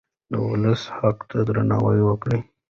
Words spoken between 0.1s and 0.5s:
د